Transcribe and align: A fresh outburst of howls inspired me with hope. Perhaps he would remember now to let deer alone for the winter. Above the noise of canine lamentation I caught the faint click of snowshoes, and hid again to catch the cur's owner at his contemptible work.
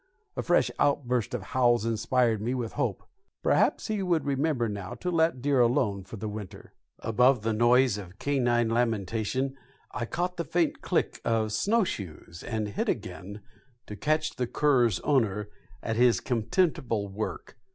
A 0.35 0.41
fresh 0.41 0.71
outburst 0.79 1.35
of 1.35 1.43
howls 1.53 1.85
inspired 1.85 2.41
me 2.41 2.55
with 2.55 2.73
hope. 2.73 3.03
Perhaps 3.43 3.85
he 3.85 4.01
would 4.01 4.25
remember 4.25 4.67
now 4.67 4.95
to 4.95 5.11
let 5.11 5.43
deer 5.43 5.59
alone 5.59 6.05
for 6.05 6.17
the 6.17 6.27
winter. 6.27 6.73
Above 7.01 7.43
the 7.43 7.53
noise 7.53 7.99
of 7.99 8.17
canine 8.17 8.69
lamentation 8.69 9.55
I 9.91 10.07
caught 10.07 10.37
the 10.37 10.43
faint 10.43 10.81
click 10.81 11.21
of 11.23 11.51
snowshoes, 11.53 12.41
and 12.43 12.69
hid 12.69 12.89
again 12.89 13.43
to 13.85 13.95
catch 13.95 14.37
the 14.37 14.47
cur's 14.47 14.99
owner 15.01 15.49
at 15.83 15.97
his 15.97 16.19
contemptible 16.19 17.07
work. 17.07 17.59